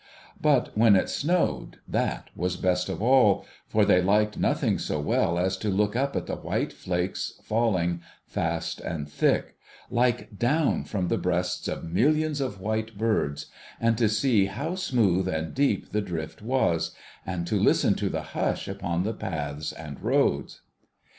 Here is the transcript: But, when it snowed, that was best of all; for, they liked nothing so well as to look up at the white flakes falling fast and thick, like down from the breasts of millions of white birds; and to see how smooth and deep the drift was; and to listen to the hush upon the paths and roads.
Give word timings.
But, 0.41 0.75
when 0.75 0.95
it 0.95 1.09
snowed, 1.11 1.77
that 1.87 2.31
was 2.35 2.57
best 2.57 2.89
of 2.89 3.03
all; 3.03 3.45
for, 3.67 3.85
they 3.85 4.01
liked 4.01 4.35
nothing 4.35 4.79
so 4.79 4.99
well 4.99 5.37
as 5.37 5.55
to 5.57 5.69
look 5.69 5.95
up 5.95 6.15
at 6.15 6.25
the 6.25 6.37
white 6.37 6.73
flakes 6.73 7.39
falling 7.43 8.01
fast 8.25 8.79
and 8.81 9.07
thick, 9.07 9.57
like 9.91 10.39
down 10.39 10.85
from 10.85 11.07
the 11.09 11.19
breasts 11.19 11.67
of 11.67 11.83
millions 11.83 12.41
of 12.41 12.59
white 12.59 12.97
birds; 12.97 13.45
and 13.79 13.95
to 13.99 14.09
see 14.09 14.45
how 14.47 14.73
smooth 14.73 15.27
and 15.27 15.53
deep 15.53 15.91
the 15.91 16.01
drift 16.01 16.41
was; 16.41 16.95
and 17.23 17.45
to 17.45 17.59
listen 17.59 17.93
to 17.93 18.09
the 18.09 18.23
hush 18.23 18.67
upon 18.67 19.03
the 19.03 19.13
paths 19.13 19.71
and 19.71 20.01
roads. 20.01 20.61